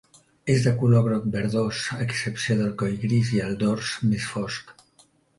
És 0.51 0.63
de 0.67 0.71
color 0.77 1.03
groc-verdós, 1.07 1.81
a 1.95 1.97
excepció 2.05 2.57
del 2.61 2.71
coll 2.79 2.95
gris 3.03 3.29
i 3.35 3.41
el 3.49 3.53
dors 3.65 3.91
més 4.15 4.25
fosc. 4.31 4.73